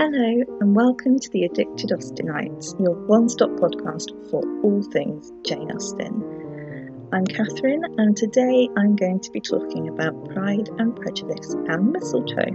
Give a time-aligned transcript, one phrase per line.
[0.00, 5.72] Hello, and welcome to the Addicted Austenites, your one stop podcast for all things Jane
[5.72, 7.08] Austen.
[7.12, 12.54] I'm Catherine, and today I'm going to be talking about Pride and Prejudice and Mistletoe.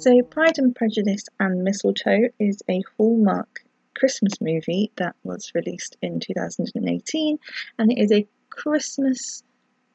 [0.00, 3.64] So, Pride and Prejudice and Mistletoe is a Hallmark
[3.96, 7.38] Christmas movie that was released in 2018,
[7.78, 9.44] and it is a Christmas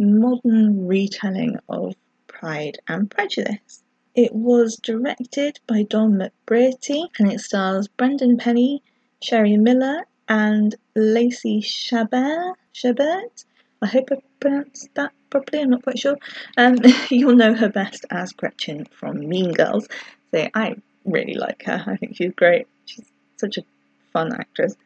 [0.00, 1.94] modern retelling of
[2.26, 3.81] Pride and Prejudice.
[4.14, 8.82] It was directed by Don McBrearty and it stars Brendan Penny,
[9.22, 12.54] Sherry Miller, and Lacey Chabert.
[12.74, 13.44] Chabert?
[13.80, 16.16] I hope I pronounced that properly, I'm not quite sure.
[16.58, 16.76] Um,
[17.10, 19.88] you'll know her best as Gretchen from Mean Girls.
[20.30, 21.82] So I really like her.
[21.86, 22.66] I think she's great.
[22.84, 23.04] She's
[23.38, 23.64] such a
[24.12, 24.76] fun actress.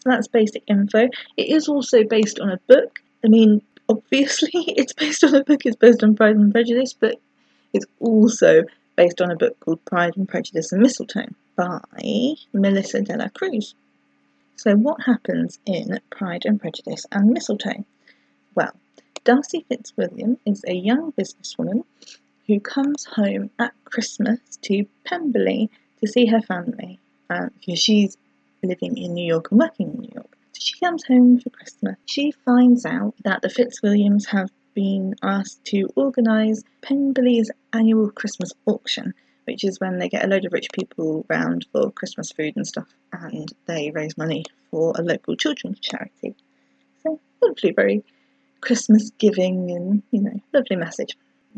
[0.00, 1.08] So that's basic info.
[1.36, 2.98] It is also based on a book.
[3.24, 7.20] I mean, obviously it's based on a book, it's based on Pride and Prejudice, but
[7.76, 8.64] it's also
[8.96, 11.80] based on a book called Pride and Prejudice and Mistletoe by
[12.52, 13.74] Melissa de la Cruz.
[14.56, 17.84] So, what happens in Pride and Prejudice and Mistletoe?
[18.54, 18.74] Well,
[19.24, 21.84] Darcy Fitzwilliam is a young businesswoman
[22.46, 28.16] who comes home at Christmas to Pemberley to see her family because she's
[28.62, 30.30] living in New York and working in New York.
[30.52, 31.96] So she comes home for Christmas.
[32.06, 39.14] She finds out that the Fitzwilliams have been asked to organise Pemberley's annual Christmas auction,
[39.44, 42.66] which is when they get a load of rich people round for Christmas food and
[42.66, 46.36] stuff, and they raise money for a local children's charity.
[47.02, 48.04] So, hopefully, very
[48.60, 51.16] Christmas giving and, you know, lovely message.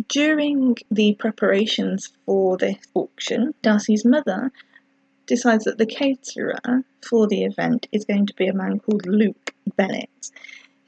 [0.09, 4.53] During the preparations for this auction, Darcy's mother
[5.27, 9.55] decides that the caterer for the event is going to be a man called Luke
[9.77, 10.31] Bennet,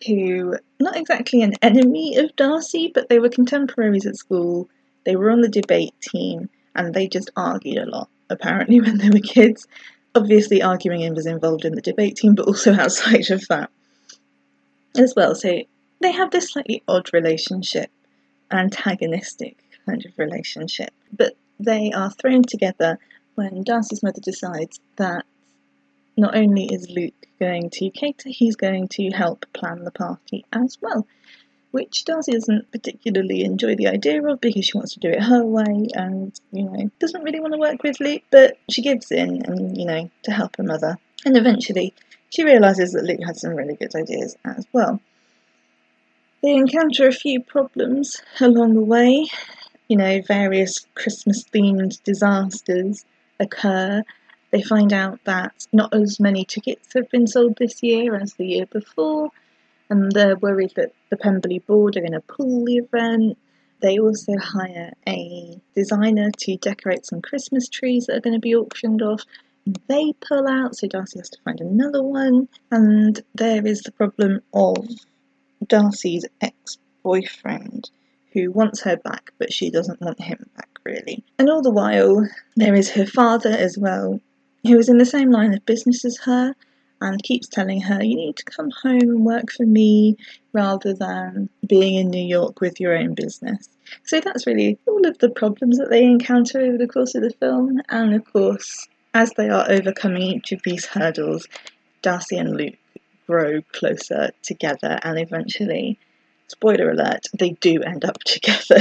[0.06, 4.68] who not exactly an enemy of Darcy, but they were contemporaries at school.
[5.04, 8.08] They were on the debate team, and they just argued a lot.
[8.28, 9.66] Apparently, when they were kids,
[10.14, 13.70] obviously arguing and was involved in the debate team, but also outside of that
[14.96, 15.34] as well.
[15.34, 15.62] So
[16.00, 17.90] they have this slightly odd relationship,
[18.50, 19.56] antagonistic
[19.86, 22.98] kind of relationship, but they are thrown together
[23.34, 25.24] when Darcy's mother decides that
[26.20, 30.78] not only is Luke going to cater, he's going to help plan the party as
[30.80, 31.06] well.
[31.70, 35.44] Which Darcy doesn't particularly enjoy the idea of because she wants to do it her
[35.44, 39.44] way and, you know, doesn't really want to work with Luke, but she gives in
[39.46, 40.98] and, you know, to help her mother.
[41.24, 41.94] And eventually
[42.28, 45.00] she realises that Luke has some really good ideas as well.
[46.42, 49.26] They encounter a few problems along the way,
[49.88, 53.04] you know, various Christmas themed disasters
[53.38, 54.02] occur
[54.50, 58.46] they find out that not as many tickets have been sold this year as the
[58.46, 59.30] year before,
[59.88, 63.38] and they're worried that the Pemberley board are going to pull the event.
[63.80, 68.54] They also hire a designer to decorate some Christmas trees that are going to be
[68.54, 69.24] auctioned off.
[69.88, 72.48] They pull out, so Darcy has to find another one.
[72.70, 74.76] And there is the problem of
[75.66, 77.90] Darcy's ex boyfriend
[78.32, 81.24] who wants her back, but she doesn't want him back really.
[81.38, 84.20] And all the while, there is her father as well,
[84.64, 86.54] who is in the same line of business as her
[87.00, 90.16] and keeps telling her, You need to come home and work for me
[90.52, 93.68] rather than being in New York with your own business.
[94.04, 97.30] So that's really all of the problems that they encounter over the course of the
[97.30, 97.80] film.
[97.88, 101.46] And of course, as they are overcoming each of these hurdles,
[102.02, 102.74] Darcy and Luke
[103.26, 105.98] grow closer together and eventually,
[106.48, 108.78] spoiler alert, they do end up together.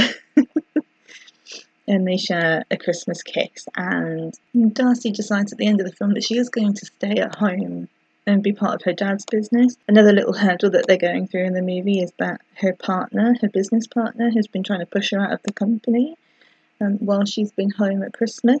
[1.90, 3.66] And they share a Christmas kiss.
[3.76, 4.32] And
[4.72, 7.34] Darcy decides at the end of the film that she is going to stay at
[7.34, 7.88] home
[8.26, 9.76] and be part of her dad's business.
[9.88, 13.48] Another little hurdle that they're going through in the movie is that her partner, her
[13.48, 16.16] business partner, has been trying to push her out of the company
[16.80, 18.60] um, while she's been home at Christmas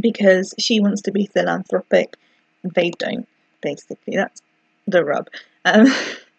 [0.00, 2.16] because she wants to be philanthropic.
[2.64, 3.28] They don't,
[3.60, 4.16] basically.
[4.16, 4.42] That's
[4.88, 5.28] the rub.
[5.64, 5.86] Um,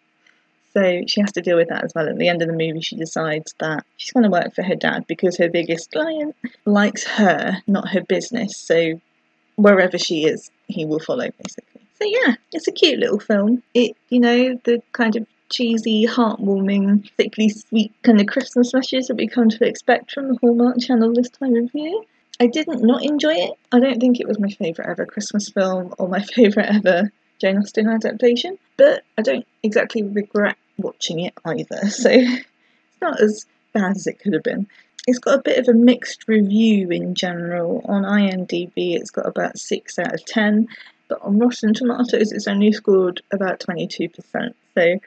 [0.76, 2.06] So she has to deal with that as well.
[2.06, 4.74] At the end of the movie, she decides that she's going to work for her
[4.74, 6.36] dad because her biggest client
[6.66, 8.58] likes her, not her business.
[8.58, 9.00] So
[9.54, 11.80] wherever she is, he will follow, basically.
[11.98, 13.62] So yeah, it's a cute little film.
[13.72, 19.16] It, you know, the kind of cheesy, heartwarming, thickly sweet kind of Christmas messages that
[19.16, 22.02] we come to expect from the Hallmark Channel this time of year.
[22.38, 23.52] I didn't not enjoy it.
[23.72, 27.56] I don't think it was my favourite ever Christmas film or my favourite ever Jane
[27.56, 32.44] Austen adaptation, but I don't exactly regret watching it either, so it's
[33.00, 34.66] not as bad as it could have been.
[35.06, 37.80] It's got a bit of a mixed review in general.
[37.84, 40.66] On IMDb, it's got about 6 out of 10,
[41.08, 44.54] but on Rotten Tomatoes, it's only scored about 22%.
[44.74, 44.98] So,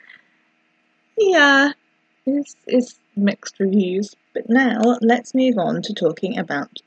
[1.17, 1.73] yeah,
[2.25, 4.15] is, is mixed reviews.
[4.33, 6.79] But now let's move on to talking about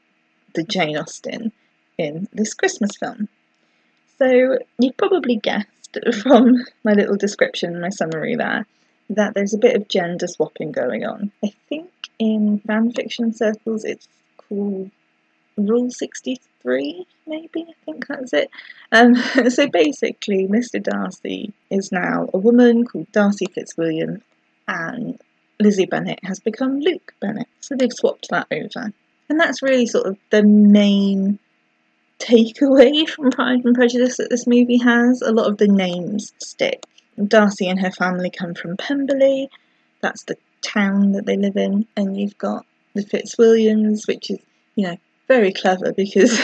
[0.54, 1.52] the Jane Austen
[1.98, 3.28] in this Christmas film.
[4.18, 5.81] So you've probably guessed
[6.22, 8.66] from my little description, my summary there,
[9.10, 11.32] that there's a bit of gender swapping going on.
[11.44, 14.90] I think in fanfiction circles it's called
[15.56, 18.50] Rule 63, maybe, I think that's it.
[18.90, 19.14] Um,
[19.50, 20.82] so basically, Mr.
[20.82, 24.22] Darcy is now a woman called Darcy Fitzwilliam,
[24.66, 25.20] and
[25.60, 27.48] Lizzie Bennet has become Luke Bennet.
[27.60, 28.92] So they've swapped that over.
[29.28, 31.38] And that's really sort of the main
[32.22, 35.22] takeaway from Pride and Prejudice that this movie has.
[35.22, 36.84] A lot of the names stick.
[37.28, 39.50] Darcy and her family come from Pemberley,
[40.00, 42.64] that's the town that they live in, and you've got
[42.94, 44.38] the Fitzwilliams, which is,
[44.76, 44.96] you know,
[45.28, 46.40] very clever because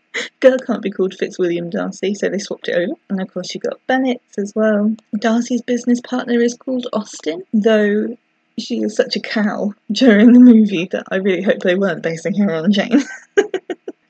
[0.40, 2.94] girl can't be called Fitzwilliam Darcy, so they swapped it over.
[3.08, 4.94] And of course, you've got Bennet as well.
[5.18, 8.16] Darcy's business partner is called Austen, though
[8.58, 12.34] she is such a cow during the movie that I really hope they weren't basing
[12.36, 13.02] her on Jane.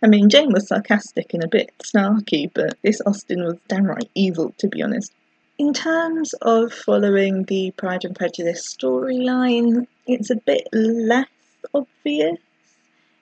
[0.03, 4.55] I mean, Jane was sarcastic and a bit snarky, but this Austen was downright evil,
[4.59, 5.13] to be honest.
[5.59, 11.27] In terms of following the Pride and Prejudice storyline, it's a bit less
[11.75, 12.39] obvious.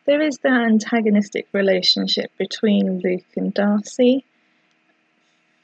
[0.04, 4.24] There is the antagonistic relationship between Luke and Darcy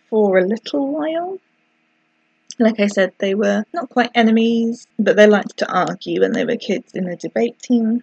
[0.08, 1.38] for a little while.
[2.58, 6.46] Like I said, they were not quite enemies, but they liked to argue when they
[6.46, 8.02] were kids in a debate team.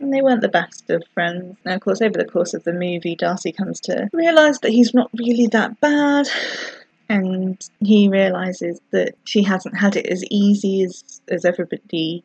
[0.00, 1.56] And they weren't the best of friends.
[1.64, 4.94] Now, of course, over the course of the movie, Darcy comes to realise that he's
[4.94, 6.28] not really that bad
[7.08, 12.22] and he realizes that she hasn't had it as easy as, as everybody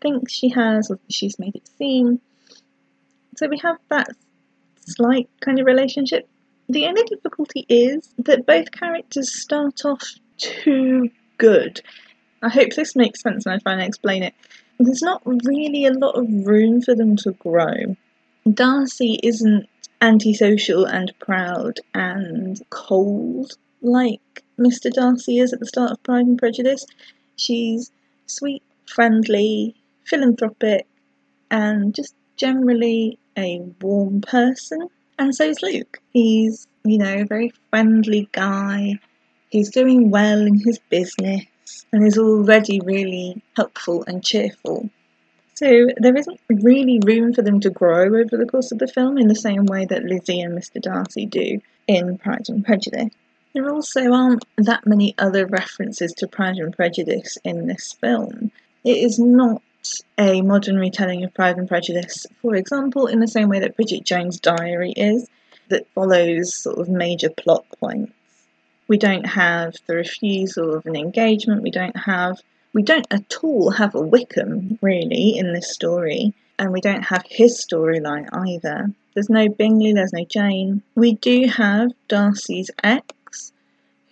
[0.00, 2.20] thinks she has or she's made it seem.
[3.36, 4.08] So we have that
[4.86, 6.28] slight kind of relationship.
[6.68, 10.02] The only difficulty is that both characters start off
[10.36, 11.80] too good.
[12.44, 14.34] I hope this makes sense when I try and explain it.
[14.78, 17.96] There's not really a lot of room for them to grow.
[18.52, 19.66] Darcy isn't
[20.02, 24.92] antisocial and proud and cold like Mr.
[24.92, 26.84] Darcy is at the start of Pride and Prejudice.
[27.36, 27.90] She's
[28.26, 29.74] sweet, friendly,
[30.04, 30.86] philanthropic,
[31.50, 34.88] and just generally a warm person.
[35.18, 35.98] And so is Luke.
[36.12, 38.98] He's, you know, a very friendly guy.
[39.48, 41.44] He's doing well in his business
[41.92, 44.90] and is already really helpful and cheerful.
[45.54, 49.18] So there isn't really room for them to grow over the course of the film
[49.18, 50.82] in the same way that Lizzie and Mr.
[50.82, 53.10] Darcy do in Pride and Prejudice.
[53.54, 58.50] There also aren't that many other references to Pride and Prejudice in this film.
[58.82, 59.62] It is not
[60.18, 64.04] a modern retelling of Pride and Prejudice, for example, in the same way that Bridget
[64.04, 65.28] Jones' Diary is,
[65.68, 68.12] that follows sort of major plot points.
[68.88, 72.40] We don't have the refusal of an engagement, we don't have
[72.72, 77.22] we don't at all have a Wickham really in this story, and we don't have
[77.28, 78.92] his storyline either.
[79.14, 80.82] There's no Bingley, there's no Jane.
[80.96, 83.52] We do have Darcy's ex,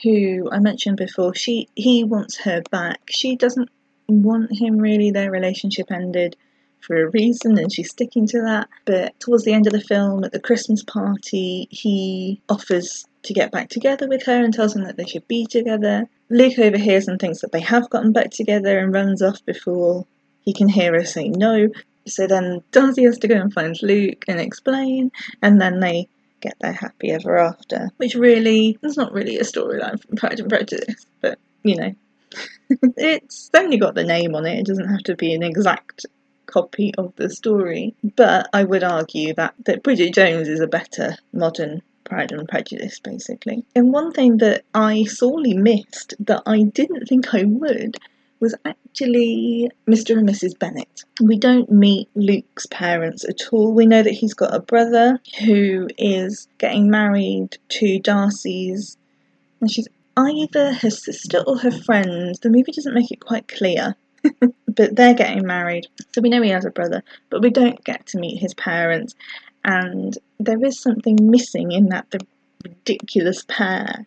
[0.02, 3.00] who I mentioned before, she he wants her back.
[3.10, 3.68] She doesn't
[4.08, 5.10] want him really.
[5.10, 6.36] Their relationship ended
[6.80, 8.68] for a reason and she's sticking to that.
[8.84, 13.52] But towards the end of the film, at the Christmas party, he offers to get
[13.52, 16.08] back together with her and tells them that they should be together.
[16.28, 20.06] Luke overhears and thinks that they have gotten back together and runs off before
[20.44, 21.68] he can hear her say no.
[22.06, 26.08] So then Darcy has to go and find Luke and explain, and then they
[26.40, 30.48] get their happy ever after, which really is not really a storyline from Pride and
[30.48, 31.94] Prejudice, but you know,
[32.96, 36.06] it's only got the name on it, it doesn't have to be an exact
[36.46, 37.94] copy of the story.
[38.16, 43.00] But I would argue that, that Bridget Jones is a better modern Pride and Prejudice,
[43.00, 43.64] basically.
[43.74, 47.96] And one thing that I sorely missed that I didn't think I would
[48.40, 50.18] was actually Mr.
[50.18, 50.58] and Mrs.
[50.58, 51.04] Bennet.
[51.22, 53.72] We don't meet Luke's parents at all.
[53.72, 58.96] We know that he's got a brother who is getting married to Darcy's,
[59.60, 62.36] and she's either her sister or her friend.
[62.42, 63.94] The movie doesn't make it quite clear.
[64.68, 68.06] but they're getting married, so we know he has a brother, but we don't get
[68.06, 69.14] to meet his parents,
[69.64, 72.20] and there is something missing in that the
[72.64, 74.06] ridiculous pair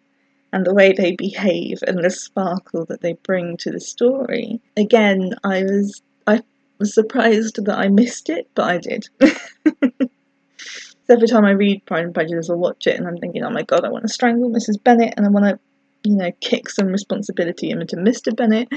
[0.52, 4.62] and the way they behave and the sparkle that they bring to the story.
[4.78, 6.42] Again, I was I
[6.80, 9.08] was surprised that I missed it, but I did.
[11.10, 13.64] every time I read Pride and Prejudice or watch it, and I'm thinking, oh my
[13.64, 14.82] god, I want to strangle Mrs.
[14.84, 18.36] Bennet, and I want to, you know, kick some responsibility into Mr.
[18.36, 18.70] Bennet.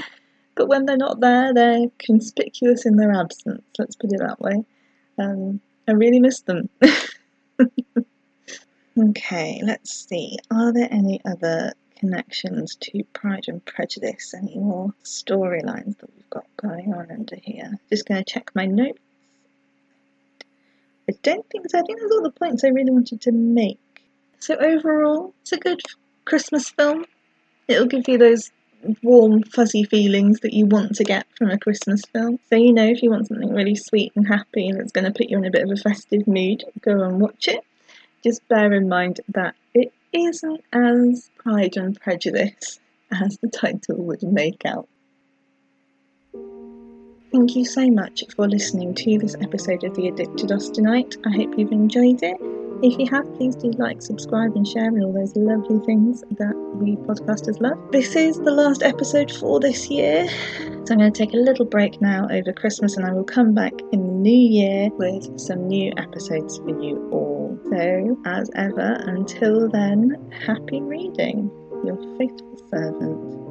[0.55, 3.63] But when they're not there, they're conspicuous in their absence.
[3.77, 4.63] Let's put it that way.
[5.17, 6.69] Um, I really miss them.
[8.97, 10.37] Okay, let's see.
[10.51, 16.45] Are there any other connections to Pride and Prejudice, any more storylines that we've got
[16.57, 17.77] going on under here.
[17.89, 18.99] Just going to check my notes.
[21.09, 21.79] I don't think so.
[21.79, 23.79] I think that's all the points I really wanted to make.
[24.39, 25.81] So overall, it's a good
[26.25, 27.05] Christmas film.
[27.67, 28.51] It'll give you those
[29.01, 32.39] warm, fuzzy feelings that you want to get from a Christmas film.
[32.49, 35.29] So, you know, if you want something really sweet and happy that's going to put
[35.29, 37.63] you in a bit of a festive mood, go and watch it.
[38.23, 42.79] Just bear in mind that it isn't as Pride and Prejudice
[43.11, 44.87] as the title would make out.
[47.31, 51.15] Thank you so much for listening to this episode of The Addicted Austenite.
[51.25, 52.68] I hope you've enjoyed it.
[52.81, 56.55] If you have, please do like, subscribe, and share, and all those lovely things that
[56.75, 57.77] we podcasters love.
[57.91, 61.65] This is the last episode for this year, so I'm going to take a little
[61.65, 65.67] break now over Christmas, and I will come back in the new year with some
[65.67, 67.59] new episodes for you all.
[67.69, 70.15] So, as ever, until then,
[70.47, 71.51] happy reading.
[71.83, 73.48] Your faithful servant,